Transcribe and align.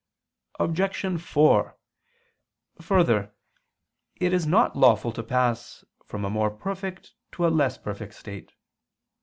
Obj. 0.59 1.21
4: 1.21 1.77
Further, 2.81 3.35
it 4.15 4.33
is 4.33 4.47
not 4.47 4.75
lawful 4.75 5.11
to 5.11 5.21
pass 5.21 5.85
from 6.07 6.25
a 6.25 6.29
more 6.31 6.49
perfect 6.49 7.13
to 7.33 7.45
a 7.45 7.49
less 7.53 7.77
perfect 7.77 8.15
state. 8.15 8.51